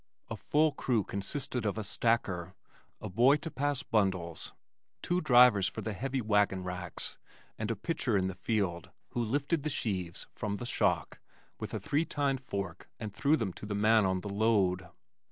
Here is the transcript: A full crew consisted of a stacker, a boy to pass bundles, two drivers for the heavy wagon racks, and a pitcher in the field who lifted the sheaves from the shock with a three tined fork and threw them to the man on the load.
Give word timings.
A 0.31 0.35
full 0.35 0.71
crew 0.71 1.03
consisted 1.03 1.63
of 1.63 1.77
a 1.77 1.83
stacker, 1.83 2.55
a 2.99 3.07
boy 3.07 3.35
to 3.35 3.51
pass 3.51 3.83
bundles, 3.83 4.51
two 5.03 5.21
drivers 5.21 5.67
for 5.67 5.81
the 5.81 5.93
heavy 5.93 6.21
wagon 6.21 6.63
racks, 6.63 7.19
and 7.59 7.69
a 7.69 7.75
pitcher 7.75 8.17
in 8.17 8.25
the 8.25 8.33
field 8.33 8.89
who 9.09 9.23
lifted 9.23 9.61
the 9.61 9.69
sheaves 9.69 10.25
from 10.33 10.55
the 10.55 10.65
shock 10.65 11.19
with 11.59 11.71
a 11.75 11.79
three 11.79 12.03
tined 12.03 12.41
fork 12.41 12.89
and 12.99 13.13
threw 13.13 13.37
them 13.37 13.53
to 13.53 13.67
the 13.67 13.75
man 13.75 14.03
on 14.07 14.21
the 14.21 14.29
load. 14.33 14.89